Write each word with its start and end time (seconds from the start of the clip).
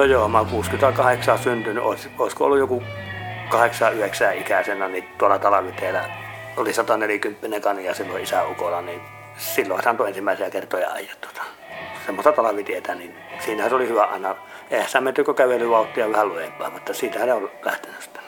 No 0.00 0.04
joo, 0.04 0.28
mä 0.28 0.38
oon 0.38 0.46
68 0.46 1.38
syntynyt, 1.38 1.84
Olis, 1.84 2.08
olisiko 2.18 2.44
ollut 2.44 2.58
joku 2.58 2.82
8-9 4.34 4.40
ikäisenä, 4.40 4.88
niin 4.88 5.04
tuolla 5.18 5.38
Talaviteellä 5.38 6.04
oli 6.56 6.72
140 6.72 7.60
kania 7.60 7.94
silloin 7.94 8.22
isäukolla, 8.22 8.82
niin 8.82 9.00
silloin 9.36 9.80
hän 9.84 9.96
ensimmäisiä 10.08 10.50
kertoja 10.50 10.90
ajettu. 10.90 11.28
Tota, 11.28 11.42
semmoista 12.06 12.32
talavitietä, 12.32 12.94
niin 12.94 13.14
siinähän 13.38 13.70
se 13.70 13.76
oli 13.76 13.88
hyvä 13.88 14.02
aina. 14.04 14.36
Eihän 14.70 14.90
sä 14.90 15.00
menty 15.00 15.24
kävelyvauhtia 15.24 16.12
vähän 16.12 16.28
lujempaa, 16.28 16.70
mutta 16.70 16.94
siitä 16.94 17.18
hän 17.18 17.32
on 17.32 17.50
lähtenyt 17.64 18.00
sitä. 18.00 18.20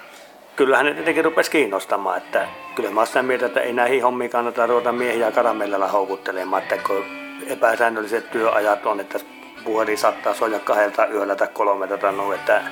Kyllähän 0.57 0.87
ne 0.87 0.95
tietenkin 0.95 1.25
rupesi 1.25 1.51
kiinnostamaan, 1.51 2.19
että 2.19 2.49
kyllä 2.75 2.91
mä 2.91 3.07
sitä 3.07 3.23
mieltä, 3.23 3.47
että 3.47 3.61
ei 3.61 3.73
näihin 3.73 4.03
hommiin 4.03 4.31
kannata 4.31 4.67
ruveta 4.67 4.93
miehiä 4.93 5.31
karamellalla 5.31 5.89
houkuttelemaan, 5.89 6.63
että 6.63 6.79
kun 6.87 7.05
epäsäännölliset 7.47 8.31
työajat 8.31 8.87
on, 8.87 9.01
että 9.01 9.19
puhelin 9.65 9.99
saattaa 9.99 10.35
soja 10.35 10.59
kahdelta 10.59 11.07
yöllä 11.07 11.37
tai 11.37 11.49
kolmelta 11.49 11.99
tai 11.99 12.13
no, 12.13 12.33
että 12.33 12.63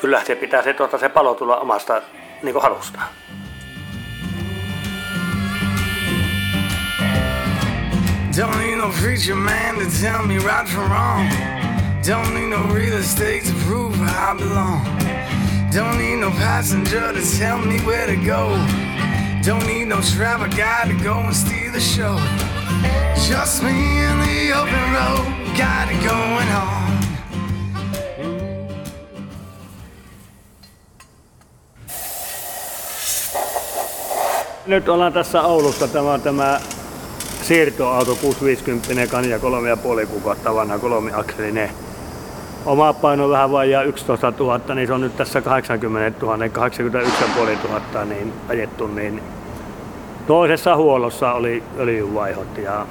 kyllä 0.00 0.24
se 0.24 0.34
pitää 0.34 0.62
se, 0.62 0.72
tuota, 0.72 0.98
se 0.98 1.08
palo 1.08 1.34
tulla 1.34 1.56
omasta 1.56 2.02
niin 2.42 2.62
halusta. 2.62 3.00
Don't 8.36 8.56
need 8.58 8.78
no 8.78 8.90
preacher 9.00 9.36
man 9.36 9.74
to 9.74 9.86
tell 10.00 10.26
me 10.26 10.38
right 10.38 10.66
from 10.66 10.90
wrong. 10.90 11.28
Don't 12.02 12.34
need 12.34 12.48
no 12.48 12.62
real 12.74 12.96
estate 12.98 13.44
to 13.44 13.52
prove 13.66 13.94
I 14.00 14.34
belong. 14.38 14.80
Don't 15.70 15.98
need 15.98 16.16
no 16.16 16.30
passenger 16.30 17.12
to 17.12 17.38
tell 17.38 17.58
me 17.58 17.78
where 17.80 18.06
to 18.06 18.16
go. 18.16 18.56
Don't 19.42 19.66
need 19.66 19.88
no 19.88 20.00
travel 20.00 20.48
guide 20.48 20.88
to 20.88 21.04
go 21.04 21.18
and 21.18 21.36
steal 21.36 21.72
the 21.72 21.80
show. 21.80 22.16
Just 23.28 23.62
me 23.62 23.70
in 23.70 24.18
the 24.20 24.52
open 24.52 24.92
road, 24.92 25.41
got 25.56 25.90
it 25.90 26.02
going 26.08 26.56
on. 26.56 26.82
Nyt 34.66 34.88
ollaan 34.88 35.12
tässä 35.12 35.42
Oulussa. 35.42 35.88
Tämä 35.88 36.12
on 36.12 36.20
tämä 36.20 36.60
siirtoauto 37.42 38.16
650 38.20 39.06
kanja 39.06 39.38
3,5 39.38 40.06
kuukautta 40.06 40.54
vanha 40.54 40.78
kolmiakselinen. 40.78 41.70
Oma 42.66 42.92
paino 42.92 43.28
vähän 43.28 43.52
vajaa 43.52 43.82
11 43.82 44.32
000, 44.38 44.74
niin 44.74 44.86
se 44.86 44.92
on 44.92 45.00
nyt 45.00 45.16
tässä 45.16 45.40
80 45.40 46.26
000, 46.26 46.48
81 46.48 47.22
500 47.46 48.04
niin 48.04 48.32
ajettu, 48.48 48.86
niin 48.86 49.22
toisessa 50.26 50.76
huollossa 50.76 51.32
oli 51.32 51.62
öljyvaihot 51.78 52.58
ja 52.58 52.86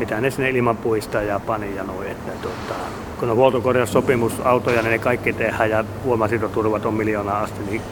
mitä 0.00 0.20
ne 0.20 0.30
sinne 0.30 0.50
ilman 0.50 0.76
puista 0.76 1.22
ja 1.22 1.40
pani 1.40 1.76
ja 1.76 1.84
noin. 1.84 2.08
Että, 2.08 2.32
tuota, 2.42 2.74
kun 3.20 3.30
on 3.30 3.36
huoltokorjaussopimus 3.36 4.32
autoja, 4.44 4.82
niin 4.82 4.90
ne 4.90 4.98
kaikki 4.98 5.32
tehdään 5.32 5.70
ja 5.70 5.84
voimasitoturvat 6.06 6.86
on 6.86 6.94
miljoonaa 6.94 7.40
asti, 7.40 7.60
niin 7.70 7.82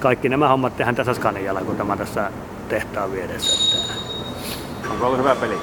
kaikki 0.00 0.28
nämä 0.28 0.48
hommat 0.48 0.76
tehdään 0.76 0.94
tässä 0.94 1.14
Scanialla, 1.14 1.60
kun 1.60 1.76
tämä 1.76 1.96
tässä 1.96 2.30
tehtaan 2.68 3.12
vieressä. 3.12 3.78
Että 3.78 3.92
Onko 4.90 5.06
ollut 5.06 5.18
hyvä 5.18 5.36
peli? 5.36 5.58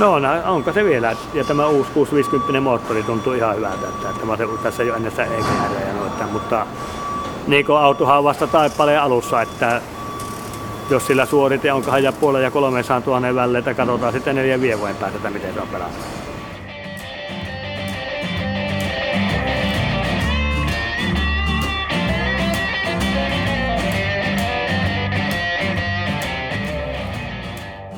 No 0.00 0.12
on, 0.12 0.24
onko 0.46 0.72
se 0.72 0.84
vielä. 0.84 1.16
Ja 1.34 1.44
tämä 1.44 1.66
uusi 1.66 1.90
650 1.90 2.60
moottori 2.60 3.02
tuntuu 3.02 3.32
ihan 3.32 3.56
hyvältä. 3.56 3.88
Että 3.88 4.20
tämä 4.20 4.36
se, 4.36 4.44
tässä 4.62 4.82
ei 4.82 4.90
ole 4.90 4.96
ennen 4.96 5.12
sitä 5.12 5.24
EGR 5.24 5.86
ja 5.86 5.92
noita, 5.98 6.26
mutta 6.32 6.66
niin 7.46 7.66
kuin 7.66 7.78
autohan 7.78 8.18
on 8.18 8.24
vasta 8.24 8.46
taipaleen 8.46 9.02
alussa, 9.02 9.42
että 9.42 9.82
jos 10.92 11.06
sillä 11.06 11.26
suorite 11.26 11.72
on 11.72 11.82
kahden 11.82 12.04
ja 12.04 12.12
puolen 12.12 12.42
ja 12.42 12.50
300 12.50 13.02
000 13.06 13.34
välillä, 13.34 13.58
että 13.58 13.74
katsotaan 13.74 14.12
sitten 14.12 14.36
neljän 14.36 14.60
viiden 14.60 14.78
vuoden 14.78 14.96
päästä, 14.96 15.16
että 15.16 15.30
miten 15.30 15.54
se 15.54 15.60
on 15.60 15.68
pelannut. 15.68 16.00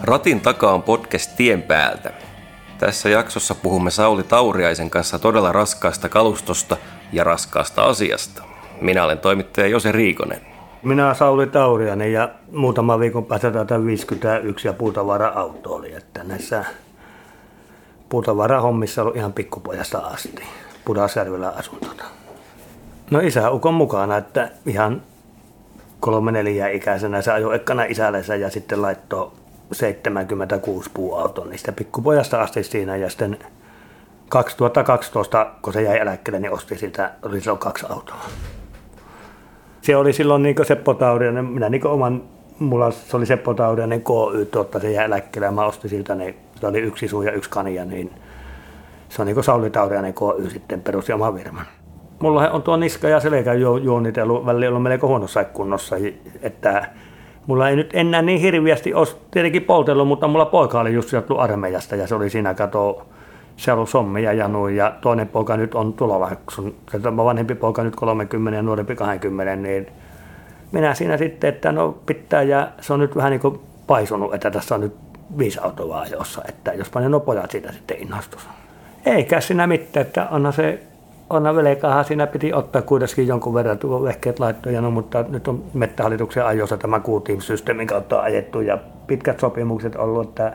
Ratin 0.02 0.40
takaa 0.40 0.74
on 0.74 0.82
podcast 0.82 1.36
Tien 1.36 1.62
päältä. 1.62 2.12
Tässä 2.78 3.08
jaksossa 3.08 3.54
puhumme 3.54 3.90
Sauli 3.90 4.22
Tauriaisen 4.22 4.90
kanssa 4.90 5.18
todella 5.18 5.52
raskaasta 5.52 6.08
kalustosta 6.08 6.76
ja 7.12 7.24
raskaasta 7.24 7.84
asiasta. 7.84 8.42
Minä 8.80 9.04
olen 9.04 9.18
toimittaja 9.18 9.66
Jose 9.66 9.92
Riikonen. 9.92 10.53
Minä 10.84 11.14
Sauli 11.14 11.46
Tauriainen 11.46 12.12
ja 12.12 12.28
muutama 12.52 12.98
viikon 12.98 13.24
päästä 13.24 13.50
tätä 13.50 13.84
51 13.84 14.68
ja 14.68 14.72
puutavara-auto 14.72 15.74
oli. 15.74 15.94
Että 15.94 16.24
näissä 16.24 16.64
puutavarahommissa 18.08 19.02
on 19.02 19.12
ihan 19.14 19.32
pikkupojasta 19.32 19.98
asti. 19.98 20.42
Pudasjärvellä 20.84 21.48
asun 21.48 21.78
tota. 21.78 22.04
No 23.10 23.20
isä 23.20 23.50
ukon 23.50 23.74
mukana, 23.74 24.16
että 24.16 24.50
ihan 24.66 25.02
kolme 26.00 26.32
neljä 26.32 26.68
ikäisenä 26.68 27.22
se 27.22 27.32
ajoi 27.32 27.56
ekkana 27.56 27.84
isällensä 27.84 28.36
ja 28.36 28.50
sitten 28.50 28.82
laittoi 28.82 29.32
76 29.72 30.90
puuauton 30.94 31.50
niistä 31.50 31.72
pikkupojasta 31.72 32.42
asti 32.42 32.62
siinä 32.62 32.96
ja 32.96 33.08
sitten 33.08 33.38
2012, 34.28 35.50
kun 35.62 35.72
se 35.72 35.82
jäi 35.82 35.98
eläkkeelle, 35.98 36.40
niin 36.40 36.52
osti 36.52 36.78
sitä, 36.78 37.10
oli 37.22 37.40
silloin 37.40 37.58
kaksi 37.58 37.86
autoa. 37.88 38.24
Se 39.84 39.96
oli 39.96 40.12
silloin 40.12 40.42
niin 40.42 40.56
Seppo 40.62 40.94
Taurianen, 40.94 41.44
minä 41.44 41.68
niin 41.68 41.86
oman, 41.86 42.22
mulla 42.58 42.90
se 42.90 43.16
oli 43.16 43.26
Seppo 43.26 43.54
Taurianen 43.54 44.02
KY, 44.02 44.44
tuotta 44.44 44.80
se 44.80 44.90
jäi 44.90 45.04
eläkkeelle 45.04 45.50
mä 45.50 45.64
ostin 45.64 45.90
siltä, 45.90 46.14
niin 46.14 46.34
se 46.60 46.66
oli 46.66 46.78
yksi 46.78 47.08
suu 47.08 47.22
ja 47.22 47.32
yksi 47.32 47.50
kania, 47.50 47.84
niin 47.84 48.10
se 49.08 49.22
on 49.22 49.26
niin 49.26 49.34
kuin 49.34 49.44
Sauli 49.44 49.70
Taurianen 49.70 50.14
KY 50.14 50.50
sitten 50.50 50.82
perusti 50.82 51.12
oman 51.12 51.34
firman. 51.34 51.64
Mulla 52.20 52.50
on 52.50 52.62
tuo 52.62 52.76
niska 52.76 53.08
ja 53.08 53.20
selkä 53.20 53.54
juonitellut, 53.82 54.46
välillä 54.46 54.68
ollut 54.68 54.82
melko 54.82 55.08
huonossa 55.08 55.44
kunnossa, 55.44 55.96
että 56.42 56.88
Mulla 57.46 57.68
ei 57.68 57.76
nyt 57.76 57.90
enää 57.92 58.22
niin 58.22 58.40
hirviästi 58.40 58.94
ole 58.94 59.06
tietenkin 59.30 59.62
poltellut, 59.62 60.08
mutta 60.08 60.28
mulla 60.28 60.44
poika 60.44 60.80
oli 60.80 60.94
just 60.94 61.08
sieltä 61.08 61.34
armeijasta 61.34 61.96
ja 61.96 62.06
se 62.06 62.14
oli 62.14 62.30
siinä 62.30 62.54
kato, 62.54 63.06
se 63.56 63.72
oli 63.72 63.86
sommi 63.86 64.22
ja 64.22 64.32
janu 64.32 64.68
ja 64.68 64.92
toinen 65.00 65.28
poika 65.28 65.56
nyt 65.56 65.74
on 65.74 65.92
tulolla, 65.92 66.30
se 66.90 67.16
vanhempi 67.16 67.54
poika 67.54 67.84
nyt 67.84 67.96
30 67.96 68.56
ja 68.56 68.62
nuorempi 68.62 68.96
20, 68.96 69.56
niin 69.56 69.86
minä 70.72 70.94
siinä 70.94 71.16
sitten, 71.16 71.48
että 71.48 71.72
no 71.72 71.98
pitää 72.06 72.42
ja 72.42 72.68
se 72.80 72.92
on 72.92 73.00
nyt 73.00 73.16
vähän 73.16 73.30
niin 73.30 73.40
kuin 73.40 73.60
paisunut, 73.86 74.34
että 74.34 74.50
tässä 74.50 74.74
on 74.74 74.80
nyt 74.80 74.94
viisi 75.38 75.58
autoa 75.62 76.00
ajossa, 76.00 76.42
että 76.48 76.72
jos 76.72 76.90
panen 76.90 77.10
no 77.10 77.20
pojat 77.20 77.50
siitä 77.50 77.72
sitten 77.72 78.02
innostus. 78.02 78.48
Eikä 79.06 79.40
siinä 79.40 79.66
mitään, 79.66 80.06
että 80.06 80.28
onhan 80.30 80.52
se 80.52 80.82
Onna 81.30 81.54
velkaahan 81.54 82.04
siinä 82.04 82.26
piti 82.26 82.52
ottaa 82.52 82.82
kuitenkin 82.82 83.26
jonkun 83.26 83.54
verran 83.54 83.78
tuo 83.78 84.02
vehkeet 84.02 84.40
laittoja, 84.40 84.80
no, 84.80 84.90
mutta 84.90 85.24
nyt 85.28 85.48
on 85.48 85.64
mettähallituksen 85.74 86.46
ajossa 86.46 86.76
tämä 86.76 87.00
Q-Team-systeemin 87.00 87.86
kautta 87.86 88.20
ajettu 88.20 88.60
ja 88.60 88.78
pitkät 89.06 89.40
sopimukset 89.40 89.96
ollut, 89.96 90.28
että 90.28 90.52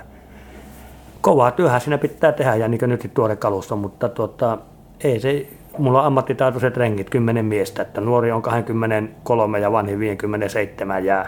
kovaa 1.21 1.51
työhän 1.51 1.81
siinä 1.81 1.97
pitää 1.97 2.31
tehdä 2.31 2.55
ja 2.55 2.67
niin 2.67 2.89
nyt 2.89 3.11
tuore 3.13 3.35
kalusto, 3.35 3.75
mutta 3.75 4.09
tuota, 4.09 4.57
ei 5.03 5.19
se, 5.19 5.47
mulla 5.77 5.99
on 5.99 6.05
ammattitaitoiset 6.05 6.77
rengit, 6.77 7.09
kymmenen 7.09 7.45
miestä, 7.45 7.81
että 7.81 8.01
nuori 8.01 8.31
on 8.31 8.41
23 8.41 9.59
ja 9.59 9.71
vanhi 9.71 9.99
57 9.99 11.05
ja 11.05 11.25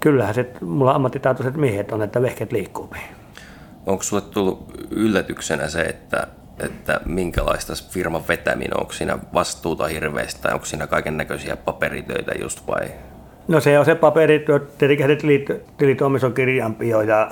kyllähän 0.00 0.34
se, 0.34 0.50
mulla 0.60 0.92
ammattitaitoiset 0.92 1.56
miehet 1.56 1.92
on, 1.92 2.02
että 2.02 2.22
vehkeet 2.22 2.52
liikkuu. 2.52 2.90
Onko 3.86 4.02
sulle 4.02 4.22
tullut 4.22 4.86
yllätyksenä 4.90 5.68
se, 5.68 5.82
että 5.82 6.26
että 6.58 7.00
minkälaista 7.04 7.72
firman 7.90 8.28
vetäminen, 8.28 8.80
onko 8.80 8.92
siinä 8.92 9.18
vastuuta 9.34 9.86
hirveästi 9.86 10.42
tai 10.42 10.54
onko 10.54 10.66
siinä 10.66 10.86
kaiken 10.86 11.16
näköisiä 11.16 11.56
paperitöitä 11.56 12.32
just 12.40 12.66
vai? 12.66 12.86
No 13.48 13.60
se 13.60 13.78
on 13.78 13.84
se 13.84 13.94
paperityö, 13.94 14.60
tietenkin 14.78 15.06
on 16.24 16.34
kirjanpio 16.34 17.00
ja 17.00 17.30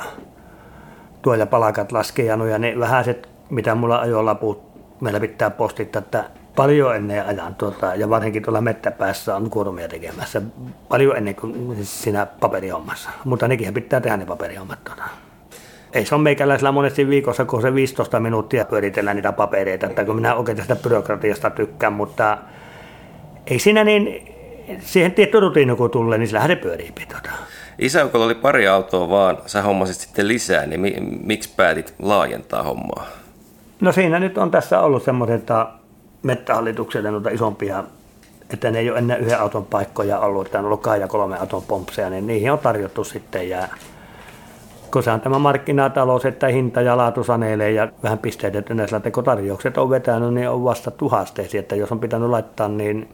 tuo 1.22 1.34
ja 1.34 1.46
palakat 1.46 1.92
laskejanut 1.92 2.48
ja 2.48 2.58
ne 2.58 2.74
vähäiset, 2.78 3.28
mitä 3.50 3.74
mulla 3.74 4.00
ajolaput, 4.00 4.62
meillä 5.00 5.20
pitää 5.20 5.50
postittaa, 5.50 6.00
että 6.00 6.24
paljon 6.56 6.96
ennen 6.96 7.26
ajan 7.26 7.54
tuota, 7.54 7.94
ja 7.94 8.10
varsinkin 8.10 8.42
tuolla 8.42 8.60
mettäpäässä 8.60 9.36
on 9.36 9.50
kuormia 9.50 9.88
tekemässä 9.88 10.42
paljon 10.88 11.16
ennen 11.16 11.34
kuin 11.34 11.78
siinä 11.82 12.26
paperihommassa. 12.26 13.10
Mutta 13.24 13.48
nekin 13.48 13.74
pitää 13.74 14.00
tehdä 14.00 14.16
ne 14.16 14.26
paperihommat. 14.26 14.84
Tuota 14.84 15.02
ei 15.92 16.06
se 16.06 16.14
ole 16.14 16.22
meikäläisellä 16.22 16.72
monesti 16.72 17.08
viikossa, 17.08 17.44
kun 17.44 17.62
se 17.62 17.74
15 17.74 18.20
minuuttia 18.20 18.64
pyöritellään 18.64 19.16
niitä 19.16 19.32
papereita, 19.32 19.86
että 19.86 20.04
kun 20.04 20.16
minä 20.16 20.34
oikein 20.34 20.56
tästä 20.56 20.76
byrokratiasta 20.76 21.50
tykkään, 21.50 21.92
mutta 21.92 22.38
ei 23.46 23.58
siinä 23.58 23.84
niin, 23.84 24.34
siihen 24.80 25.12
tietty 25.12 25.40
rutiini 25.40 25.76
kun 25.76 25.90
tulee, 25.90 26.18
niin 26.18 26.26
sillähän 26.26 26.50
se 26.50 26.56
pyörii 26.56 26.92
pitota. 26.94 27.30
Isäukolla 27.78 28.24
oli 28.24 28.34
pari 28.34 28.68
autoa 28.68 29.08
vaan, 29.08 29.38
sä 29.46 29.62
hommasit 29.62 29.96
sitten 29.96 30.28
lisää, 30.28 30.66
niin 30.66 30.80
mi- 30.80 31.18
miksi 31.24 31.50
päätit 31.56 31.94
laajentaa 31.98 32.62
hommaa? 32.62 33.06
No 33.80 33.92
siinä 33.92 34.18
nyt 34.18 34.38
on 34.38 34.50
tässä 34.50 34.80
ollut 34.80 35.02
semmoisia 35.02 35.66
mettähallitukselle 36.22 37.10
noita 37.10 37.30
isompia, 37.30 37.84
että 38.50 38.70
ne 38.70 38.78
ei 38.78 38.90
ole 38.90 38.98
ennen 38.98 39.20
yhden 39.20 39.40
auton 39.40 39.64
paikkoja 39.64 40.18
ollut, 40.18 40.46
että 40.46 40.58
on 40.58 40.64
ollut 40.64 40.82
kahden 40.82 41.00
ja 41.00 41.08
kolme 41.08 41.38
auton 41.38 41.62
pompseja, 41.62 42.10
niin 42.10 42.26
niihin 42.26 42.52
on 42.52 42.58
tarjottu 42.58 43.04
sitten 43.04 43.48
ja 43.48 43.68
kun 44.92 45.02
se 45.02 45.10
on 45.10 45.20
tämä 45.20 45.38
markkinatalous, 45.38 46.24
että 46.24 46.48
hinta 46.48 46.80
ja 46.80 46.96
laatu 46.96 47.24
sanelee 47.24 47.70
ja 47.70 47.88
vähän 48.02 48.18
pisteet 48.18 48.70
näissä 48.70 49.00
tekotarjoukset 49.00 49.78
on 49.78 49.90
vetänyt, 49.90 50.34
niin 50.34 50.48
on 50.48 50.64
vasta 50.64 50.92
haasteisiin, 51.10 51.58
että 51.58 51.76
jos 51.76 51.92
on 51.92 52.00
pitänyt 52.00 52.30
laittaa, 52.30 52.68
niin 52.68 53.08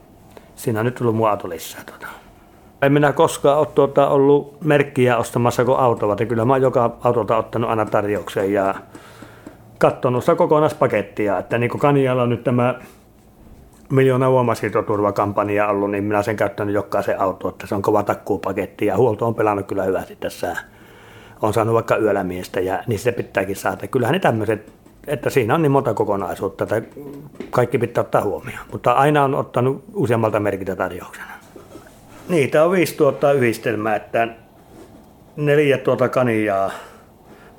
siinä 0.56 0.80
on 0.80 0.86
nyt 0.86 0.94
tullut 0.94 1.16
mua 1.16 1.38
lisää. 1.44 1.80
Tuota. 1.86 2.06
En 2.82 2.92
minä 2.92 3.12
koskaan 3.12 3.58
ole 3.58 3.66
tuota, 3.74 4.08
ollut 4.08 4.64
merkkiä 4.64 5.16
ostamassa 5.16 5.64
kuin 5.64 5.78
autoa, 5.78 6.12
että 6.12 6.26
kyllä 6.26 6.44
mä 6.44 6.52
oon 6.52 6.62
joka 6.62 6.96
autolta 7.00 7.36
ottanut 7.36 7.70
aina 7.70 7.86
tarjouksen 7.86 8.52
ja 8.52 8.74
katsonut 9.78 10.24
sitä 10.24 10.34
kokonaispakettia, 10.34 11.38
että 11.38 11.58
niin 11.58 11.70
kuin 11.70 11.80
Kanialla 11.80 12.22
on 12.22 12.28
nyt 12.28 12.44
tämä 12.44 12.74
miljoona 13.90 14.28
uomasiirtoturvakampanja 14.28 15.68
ollut, 15.68 15.90
niin 15.90 16.04
minä 16.04 16.22
sen 16.22 16.36
käyttänyt 16.36 16.74
jokaisen 16.74 17.20
auto, 17.20 17.48
että 17.48 17.66
se 17.66 17.74
on 17.74 17.82
kova 17.82 18.02
takkuupaketti 18.02 18.86
ja 18.86 18.96
huolto 18.96 19.26
on 19.26 19.34
pelannut 19.34 19.66
kyllä 19.66 19.82
hyvästi 19.82 20.16
tässä. 20.16 20.56
On 21.42 21.54
saanut 21.54 21.74
vaikka 21.74 21.96
yöllä 21.96 22.24
miestä 22.24 22.60
ja 22.60 22.82
niin 22.86 22.98
se 22.98 23.12
pitääkin 23.12 23.56
saada. 23.56 23.86
Kyllähän 23.86 24.12
ne 24.12 24.18
tämmöiset, 24.18 24.72
että 25.06 25.30
siinä 25.30 25.54
on 25.54 25.62
niin 25.62 25.72
monta 25.72 25.94
kokonaisuutta, 25.94 26.64
että 26.64 26.82
kaikki 27.50 27.78
pitää 27.78 28.02
ottaa 28.02 28.22
huomioon. 28.22 28.66
Mutta 28.72 28.92
aina 28.92 29.24
on 29.24 29.34
ottanut 29.34 29.84
useammalta 29.94 30.40
merkitä 30.40 30.76
tarjouksena. 30.76 31.37
Niitä 32.28 32.64
on 32.64 32.70
viisi 32.70 32.94
tuota 32.94 33.32
yhdistelmää, 33.32 33.96
että 33.96 34.28
neljä 35.36 35.78
tuota 35.78 36.08
kanijaa, 36.08 36.70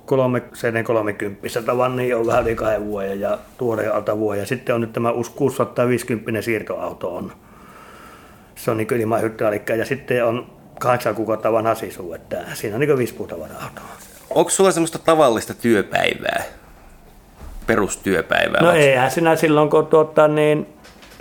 kolme 0.05 0.41
CD30 0.53 1.63
tavanni 1.65 2.13
on 2.13 2.27
vähän 2.27 2.43
yli 2.43 2.55
kahden 2.55 2.85
vuoden 2.85 3.19
ja 3.19 3.37
tuoreen 3.57 3.95
alta 3.95 4.17
vuoden. 4.17 4.39
Ja 4.39 4.45
sitten 4.45 4.75
on 4.75 4.81
nyt 4.81 4.93
tämä 4.93 5.11
uusi 5.11 5.31
650 5.35 6.41
siirtoauto 6.41 7.15
on. 7.15 7.31
Se 8.55 8.71
on 8.71 8.77
niin 8.77 8.93
ilman 8.93 9.21
hydraulikkaa 9.21 9.75
ja 9.75 9.85
sitten 9.85 10.25
on 10.25 10.51
kahdeksan 10.79 11.15
kuukautta 11.15 11.51
vanha 11.51 11.75
sisu, 11.75 12.13
että 12.13 12.37
siinä 12.53 12.75
on 12.75 12.79
niin 12.79 12.97
viisi 12.97 13.13
puutavara-autoa. 13.13 13.83
Onko 14.29 14.49
sulla 14.49 14.71
semmoista 14.71 14.99
tavallista 14.99 15.53
työpäivää? 15.53 16.43
Perustyöpäivää? 17.67 18.61
No 18.61 18.71
eihän 18.71 19.11
sinä 19.11 19.35
silloin, 19.35 19.69
kun 19.69 19.87
tuota, 19.87 20.27
niin 20.27 20.67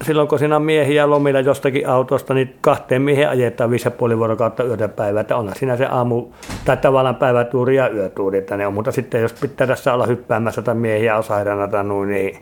silloin 0.02 0.28
kun 0.28 0.38
siinä 0.38 0.56
on 0.56 0.62
miehiä 0.62 1.10
lomilla 1.10 1.40
jostakin 1.40 1.88
autosta, 1.88 2.34
niin 2.34 2.56
kahteen 2.60 3.02
miehen 3.02 3.28
ajetaan 3.28 3.70
viisi 3.70 3.86
ja 3.86 3.90
puoli 3.90 4.18
vuorokautta 4.18 4.64
yötä 4.64 4.88
päivää, 4.88 5.20
että 5.20 5.36
onhan 5.36 5.56
siinä 5.56 5.76
se 5.76 5.86
aamu 5.86 6.26
tai 6.64 6.76
tavallaan 6.76 7.16
päivätuuri 7.16 7.76
ja 7.76 7.88
yötuuri, 7.88 8.38
että 8.38 8.56
ne 8.56 8.66
on, 8.66 8.74
mutta 8.74 8.92
sitten 8.92 9.22
jos 9.22 9.32
pitää 9.32 9.66
tässä 9.66 9.94
olla 9.94 10.06
hyppäämässä 10.06 10.62
tai 10.62 10.74
miehiä 10.74 11.16
on 11.16 11.24
sairaana 11.24 11.68
tai 11.68 11.84
noin, 11.84 12.08
niin 12.08 12.38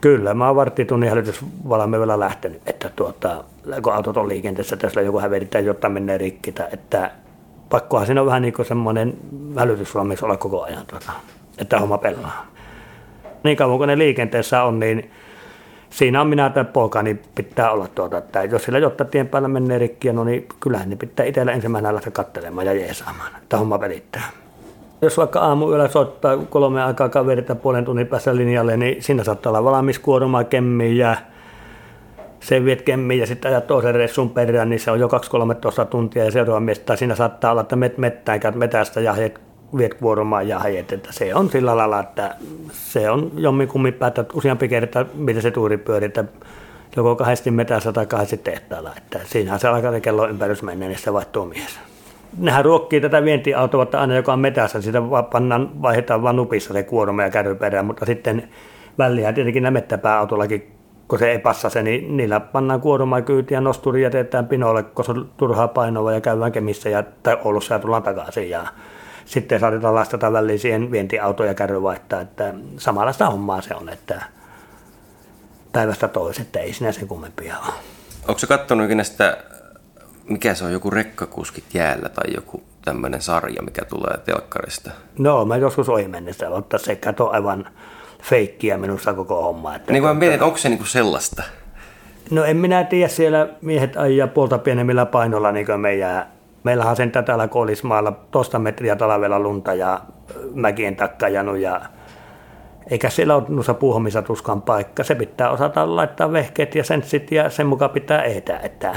kyllä 0.00 0.34
mä 0.34 0.46
oon 0.46 0.56
varttitunnin 0.56 1.10
hälytysvalmiudella 1.10 2.20
lähtenyt, 2.20 2.62
että 2.66 2.90
tuota, 2.96 3.44
kun 3.82 3.92
autot 3.92 4.16
on 4.16 4.28
liikenteessä, 4.28 4.76
tässä 4.76 5.00
joku 5.00 5.20
häveditään, 5.20 5.64
jotta 5.64 5.88
menee 5.88 6.18
rikki, 6.18 6.54
että 6.72 7.10
pakkohan 7.70 8.06
siinä 8.06 8.20
on 8.20 8.26
vähän 8.26 8.42
niin 8.42 8.54
kuin 8.54 8.66
semmoinen 8.66 9.16
hälytysvalmius 9.56 10.22
olla 10.22 10.36
koko 10.36 10.62
ajan, 10.62 10.86
tuota, 10.86 11.12
että 11.58 11.80
homma 11.80 11.98
pelaa. 11.98 12.46
Niin 13.42 13.56
kauan 13.56 13.78
kuin 13.78 13.88
ne 13.88 13.98
liikenteessä 13.98 14.62
on, 14.62 14.80
niin 14.80 15.10
siinä 15.92 16.20
on 16.20 16.26
minä 16.26 16.50
tai 16.50 16.64
poika, 16.64 17.02
niin 17.02 17.22
pitää 17.34 17.70
olla 17.70 17.88
tuota, 17.88 18.18
että 18.18 18.44
jos 18.44 18.64
sillä 18.64 18.78
jotta 18.78 19.04
tien 19.04 19.28
päällä 19.28 19.48
menee 19.48 19.78
rikki, 19.78 20.12
no 20.12 20.24
niin 20.24 20.46
kyllähän 20.60 20.90
ne 20.90 20.96
pitää 20.96 21.26
itsellä 21.26 21.52
ensimmäisenä 21.52 21.94
lähteä 21.94 22.12
katselemaan 22.12 22.66
ja 22.66 22.72
jeesaamaan, 22.72 23.32
että 23.42 23.56
homma 23.56 23.78
pelittää. 23.78 24.30
Jos 25.02 25.18
vaikka 25.18 25.40
aamu 25.40 25.70
yöllä 25.70 25.88
soittaa 25.88 26.36
kolme 26.36 26.82
aikaa 26.82 27.08
kaverita 27.08 27.54
puolen 27.54 27.84
tunnin 27.84 28.06
päässä 28.06 28.36
linjalle, 28.36 28.76
niin 28.76 29.02
siinä 29.02 29.24
saattaa 29.24 29.50
olla 29.50 29.64
valmis 29.64 29.98
kuoruma 29.98 30.44
kemmiin 30.44 30.96
ja 30.96 31.16
se 32.40 32.64
viet 32.64 32.82
kemmiin 32.82 33.20
ja 33.20 33.26
sitten 33.26 33.50
ajat 33.50 33.66
toisen 33.66 33.94
reissun 33.94 34.30
perään, 34.30 34.70
niin 34.70 34.80
se 34.80 34.90
on 34.90 35.00
jo 35.00 35.08
2-13 35.82 35.84
tuntia 35.90 36.24
ja 36.24 36.30
seuraava 36.30 36.60
mies, 36.60 36.78
tai 36.78 36.96
siinä 36.96 37.14
saattaa 37.14 37.50
olla, 37.50 37.60
että 37.60 37.76
met 37.76 37.98
mettään, 37.98 38.40
käyt 38.40 38.54
metästä 38.54 39.00
ja 39.00 39.14
viet 39.76 39.94
kuoromaan 39.94 40.48
ja 40.48 40.58
hajet, 40.58 40.92
että 40.92 41.12
se 41.12 41.34
on 41.34 41.50
sillä 41.50 41.76
lailla, 41.76 42.00
että 42.00 42.36
se 42.72 43.10
on 43.10 43.30
jommikummin 43.36 43.94
päätä 43.94 44.24
useampi 44.34 44.68
kerta, 44.68 45.06
mitä 45.14 45.40
se 45.40 45.50
tuuri 45.50 45.78
pyörii, 45.78 46.06
että 46.06 46.24
joko 46.96 47.16
kahdesti 47.16 47.50
metässä 47.50 47.92
tai 47.92 48.06
kahdesti 48.06 48.36
tehtaalla, 48.36 48.90
että 48.96 49.20
siinähän 49.24 49.60
se 49.60 49.68
alkaa 49.68 50.00
kello 50.00 50.28
ympärys 50.28 50.62
mennä, 50.62 50.86
niin 50.86 50.98
se 50.98 51.12
vaihtuu 51.12 51.46
mies. 51.46 51.80
Nehän 52.38 52.64
ruokkii 52.64 53.00
tätä 53.00 53.24
vientiautoa, 53.24 53.82
että 53.82 54.00
aina 54.00 54.16
joka 54.16 54.32
on 54.32 54.40
metässä, 54.40 54.80
sitä 54.80 55.02
pannaan, 55.30 55.82
vaihdetaan 55.82 56.22
vain 56.22 56.36
nupissa 56.36 56.72
se 56.72 56.82
kuorma 56.82 57.22
ja 57.22 57.30
kärryperä, 57.30 57.82
mutta 57.82 58.06
sitten 58.06 58.48
väliä 58.98 59.32
tietenkin 59.32 59.62
nämä 59.62 59.70
mettäpääautollakin 59.70 60.72
kun 61.12 61.18
se 61.18 61.30
ei 61.30 61.38
passa 61.38 61.70
se, 61.70 61.82
niin 61.82 62.16
niillä 62.16 62.40
pannaan 62.40 62.80
kuorma 62.80 63.22
kyytiä, 63.22 63.60
nosturi 63.60 64.02
jätetään 64.02 64.46
pinolle, 64.46 64.82
kun 64.82 65.04
se 65.04 65.10
on 65.10 65.30
turhaa 65.36 65.68
painoa 65.68 66.12
ja 66.12 66.20
käydään 66.20 66.52
kemissä 66.52 66.88
ja, 66.88 67.02
tai 67.22 67.38
Oulussa 67.44 67.74
ja 67.74 67.78
tullaan 67.78 68.02
takaisin. 68.02 68.50
Ja 68.50 68.66
sitten 69.32 69.60
saatetaan 69.60 69.94
lastata 69.94 70.32
väliin 70.32 70.58
siihen 70.58 70.90
vientiautoja 70.90 71.50
ja 71.50 71.54
kärry 71.54 71.82
vaihtaa, 71.82 72.20
että 72.20 72.54
samanlaista 72.78 73.30
hommaa 73.30 73.60
se 73.60 73.74
on, 73.74 73.88
että 73.88 74.22
päivästä 75.72 76.08
toiseen, 76.08 76.46
että 76.46 76.60
ei 76.60 76.72
sinä 76.72 76.92
sen 76.92 77.08
kummempia 77.08 77.58
ole. 77.58 77.74
Onko 78.28 78.38
se 78.38 78.46
katsonut 78.46 78.86
ikinä 78.86 79.04
sitä, 79.04 79.36
mikä 80.28 80.54
se 80.54 80.64
on, 80.64 80.72
joku 80.72 80.90
rekkakuskit 80.90 81.64
jäällä 81.74 82.08
tai 82.08 82.34
joku 82.34 82.62
tämmöinen 82.84 83.22
sarja, 83.22 83.62
mikä 83.62 83.84
tulee 83.84 84.18
telkkarista? 84.24 84.90
No, 85.18 85.44
mä 85.44 85.56
joskus 85.56 85.88
ohi 85.88 86.08
mennessä, 86.08 86.50
mutta 86.50 86.78
se 86.78 86.96
kato 86.96 87.30
aivan 87.30 87.68
feikkiä 88.22 88.78
minusta 88.78 89.14
koko 89.14 89.42
homma. 89.42 89.74
Että 89.74 89.92
niin 89.92 90.02
kuin 90.02 90.16
mietin, 90.16 90.34
että 90.34 90.46
onko 90.46 90.58
se 90.58 90.68
niinku 90.68 90.84
sellaista? 90.84 91.42
No 92.30 92.44
en 92.44 92.56
minä 92.56 92.84
tiedä, 92.84 93.08
siellä 93.08 93.48
miehet 93.60 93.96
ajaa 93.96 94.28
puolta 94.28 94.58
pienemmillä 94.58 95.06
painolla 95.06 95.52
niin 95.52 95.66
kuin 95.66 95.80
meidän 95.80 96.26
Meillähän 96.64 96.96
sen 96.96 97.12
täällä 97.12 97.48
Kolismaalla 97.48 98.12
toista 98.30 98.58
metriä 98.58 98.96
talvella 98.96 99.40
lunta 99.40 99.74
ja 99.74 100.00
mäkien 100.54 100.96
takkajanut 100.96 101.58
ja 101.58 101.80
eikä 102.90 103.10
siellä 103.10 103.34
ole 103.34 103.44
noissa 103.48 103.74
puuhomissa 103.74 104.22
tuskan 104.22 104.62
paikka. 104.62 105.04
Se 105.04 105.14
pitää 105.14 105.50
osata 105.50 105.96
laittaa 105.96 106.32
vehkeet 106.32 106.74
ja 106.74 106.84
senssit 106.84 107.32
ja 107.32 107.50
sen 107.50 107.66
mukaan 107.66 107.90
pitää 107.90 108.22
ehtää, 108.22 108.58
että 108.58 108.96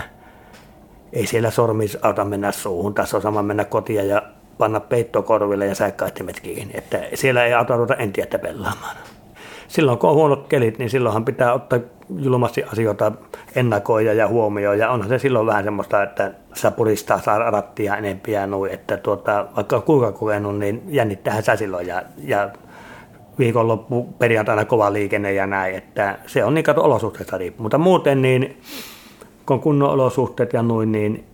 ei 1.13 1.27
siellä 1.27 1.51
sormis 1.51 1.97
auta 2.01 2.25
mennä 2.25 2.51
suuhun. 2.51 2.93
Tässä 2.93 3.17
on 3.17 3.23
sama 3.23 3.43
mennä 3.43 3.65
kotiin 3.65 4.07
ja 4.07 4.21
panna 4.57 4.79
peitto 4.79 5.23
korville 5.23 5.65
ja 5.65 5.75
säikkaittimet 5.75 6.39
kiinni. 6.39 6.73
Että 6.77 6.99
siellä 7.13 7.45
ei 7.45 7.53
auta 7.53 7.75
ruveta 7.75 7.95
entiä 7.95 8.25
pelaamaan 8.41 8.95
silloin 9.75 9.97
kun 9.97 10.09
on 10.09 10.15
huonot 10.15 10.47
kelit, 10.47 10.79
niin 10.79 10.89
silloinhan 10.89 11.25
pitää 11.25 11.53
ottaa 11.53 11.79
julmasti 12.17 12.63
asioita 12.63 13.11
ennakoida 13.55 14.13
ja 14.13 14.27
huomioon. 14.27 14.77
Ja 14.77 14.91
onhan 14.91 15.09
se 15.09 15.19
silloin 15.19 15.47
vähän 15.47 15.63
semmoista, 15.63 16.03
että 16.03 16.31
sä 16.53 16.71
puristaa 16.71 17.21
saa 17.21 17.51
rattia 17.51 17.97
enempiä 17.97 18.41
ja 18.41 18.47
noin, 18.47 18.71
että 18.71 18.97
tuota, 18.97 19.45
vaikka 19.55 19.81
kuinka 19.81 20.11
kokenut, 20.11 20.59
niin 20.59 20.83
jännittähän 20.87 21.43
sä 21.43 21.55
silloin 21.55 21.87
ja, 21.87 22.03
ja 22.17 22.49
viikonloppu 23.39 24.03
perjantaina 24.19 24.65
kova 24.65 24.93
liikenne 24.93 25.33
ja 25.33 25.47
näin, 25.47 25.75
että 25.75 26.17
se 26.25 26.43
on 26.43 26.53
niin 26.53 26.63
kato 26.63 26.83
olosuhteista 26.83 27.37
riippuu. 27.37 27.63
Mutta 27.63 27.77
muuten 27.77 28.21
niin, 28.21 28.61
kun 29.45 29.59
kunnon 29.59 29.89
olosuhteet 29.89 30.53
ja 30.53 30.61
noin, 30.61 30.91
niin 30.91 31.25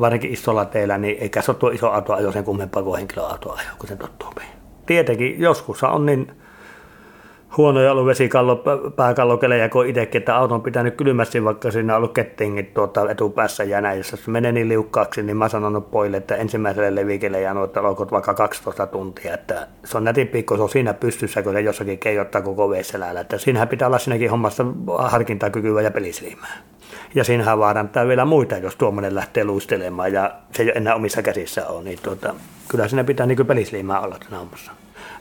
varsinkin 0.00 0.32
isolla 0.32 0.64
teillä, 0.64 0.98
niin 0.98 1.18
eikä 1.20 1.42
se 1.42 1.50
ole 1.50 1.58
tuo 1.58 1.70
iso 1.70 1.90
auto 1.90 2.12
ajo 2.12 2.32
sen 2.32 2.44
kummempaa 2.44 2.82
kuin 2.82 2.98
henkilöauto 2.98 3.52
ajo, 3.52 3.68
kun 3.78 3.88
se 3.88 3.96
tottuu. 3.96 4.28
Tietenkin 4.86 5.40
joskus 5.40 5.82
on 5.82 6.06
niin 6.06 6.41
huonoja 7.56 7.92
ollut 7.92 8.06
vesikallo, 8.06 8.62
pääkallokelejä 8.96 9.68
kuin 9.68 9.88
itsekin, 9.88 10.18
että 10.18 10.36
auto 10.36 10.54
on 10.54 10.62
pitänyt 10.62 10.96
kylmästi, 10.96 11.44
vaikka 11.44 11.70
siinä 11.70 11.92
on 11.92 11.96
ollut 11.96 12.12
kettingit 12.12 12.74
tuota 12.74 13.10
etupäässä 13.10 13.64
ja 13.64 13.80
näin. 13.80 13.98
Jos 13.98 14.08
se 14.08 14.30
menee 14.30 14.52
niin 14.52 14.68
liukkaaksi, 14.68 15.22
niin 15.22 15.36
mä 15.36 15.48
sanon 15.48 15.82
poille, 15.82 16.16
että 16.16 16.36
ensimmäiselle 16.36 16.94
levikelle 16.94 17.40
jää 17.40 17.54
noita 17.54 17.82
loukot 17.82 18.12
vaikka 18.12 18.34
12 18.34 18.86
tuntia. 18.86 19.34
Että 19.34 19.66
se 19.84 19.96
on 19.96 20.04
nätin 20.04 20.28
pikko, 20.28 20.56
se 20.56 20.62
on 20.62 20.68
siinä 20.68 20.94
pystyssä, 20.94 21.42
kun 21.42 21.52
se 21.52 21.60
jossakin 21.60 21.98
keijottaa 21.98 22.42
koko 22.42 22.70
veselällä. 22.70 23.20
Että 23.20 23.38
siinähän 23.38 23.68
pitää 23.68 23.88
olla 23.88 23.98
siinäkin 23.98 24.30
hommassa 24.30 24.66
harkintakykyä 24.98 25.82
ja 25.82 25.90
pelisliimää. 25.90 26.58
Ja 27.14 27.24
siinähän 27.24 27.58
vaarantaa 27.58 28.08
vielä 28.08 28.24
muita, 28.24 28.56
jos 28.56 28.76
tuommoinen 28.76 29.14
lähtee 29.14 29.44
luistelemaan 29.44 30.12
ja 30.12 30.34
se 30.52 30.62
ei 30.62 30.72
enää 30.74 30.94
omissa 30.94 31.22
käsissä 31.22 31.66
ole. 31.66 31.84
Niin 31.84 31.98
tuota, 32.02 32.34
kyllä 32.68 32.88
siinä 32.88 33.04
pitää 33.04 33.26
niin 33.26 33.46
pelisliimää 33.46 34.00
olla 34.00 34.18
tässä 34.18 34.38
hommassa 34.38 34.72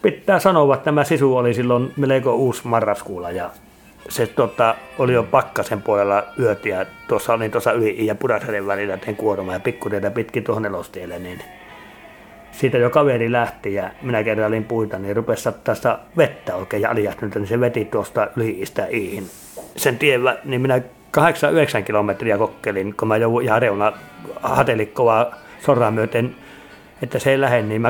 pitää 0.01 0.39
sanoa, 0.39 0.73
että 0.73 0.85
tämä 0.85 1.03
sisu 1.03 1.37
oli 1.37 1.53
silloin 1.53 1.93
melko 1.97 2.35
uusi 2.35 2.67
marraskuulla 2.67 3.31
ja 3.31 3.49
se 4.09 4.27
tota, 4.27 4.75
oli 4.99 5.13
jo 5.13 5.23
pakkasen 5.23 5.81
puolella 5.81 6.23
yöt 6.39 6.65
ja 6.65 6.85
tuossa 7.07 7.33
oli 7.33 7.49
tuossa 7.49 7.71
yli 7.71 8.05
ja 8.05 8.15
Pudasjärven 8.15 8.67
välillä 8.67 8.97
tein 8.97 9.15
kuorma 9.15 9.53
ja 9.53 9.59
pikkutietä 9.59 10.11
pitkin 10.11 10.43
tuohon 10.43 10.63
nelostielle, 10.63 11.19
niin 11.19 11.41
siitä 12.51 12.77
jo 12.77 12.89
kaveri 12.89 13.31
lähti 13.31 13.73
ja 13.73 13.89
minä 14.01 14.23
kerran 14.23 14.63
puita, 14.63 14.99
niin 14.99 15.15
rupesi 15.15 15.49
tästä 15.63 15.99
vettä 16.17 16.55
oikein 16.55 16.81
ja 16.81 16.89
alijahtunut, 16.89 17.35
niin 17.35 17.47
se 17.47 17.59
veti 17.59 17.85
tuosta 17.85 18.27
yliistä 18.35 18.87
iihin. 18.93 19.29
Sen 19.75 19.97
tien, 19.97 20.21
niin 20.45 20.61
minä 20.61 20.81
8-9 21.17 21.83
kilometriä 21.83 22.37
kokkelin, 22.37 22.95
kun 22.97 23.07
mä 23.07 23.17
jouduin 23.17 23.45
ihan 23.45 23.61
reuna 23.61 23.93
hatelikkoa 24.41 25.31
sorraa 25.59 25.91
myöten 25.91 26.35
että 27.01 27.19
se 27.19 27.31
ei 27.31 27.41
lähde, 27.41 27.61
niin 27.61 27.81
mä 27.81 27.89